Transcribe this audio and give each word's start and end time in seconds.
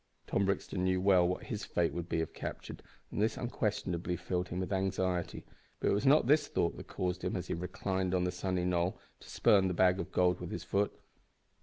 Tom 0.25 0.45
Brixton 0.47 0.83
knew 0.83 0.99
well 0.99 1.27
what 1.27 1.43
his 1.43 1.63
fate 1.63 1.93
would 1.93 2.09
be 2.09 2.21
if 2.21 2.33
captured, 2.33 2.81
and 3.11 3.21
this 3.21 3.37
unquestionably 3.37 4.15
filled 4.15 4.47
him 4.49 4.59
with 4.61 4.73
anxiety, 4.73 5.45
but 5.79 5.89
it 5.91 5.93
was 5.93 6.07
not 6.07 6.25
this 6.25 6.47
thought 6.47 6.75
that 6.77 6.87
caused 6.87 7.23
him, 7.23 7.35
as 7.35 7.45
he 7.45 7.53
reclined 7.53 8.15
on 8.15 8.23
the 8.23 8.31
sunny 8.31 8.65
knoll, 8.65 8.99
to 9.19 9.29
spurn 9.29 9.67
the 9.67 9.75
bag 9.75 9.99
of 9.99 10.11
gold 10.11 10.39
with 10.39 10.49
his 10.49 10.63
foot. 10.63 10.91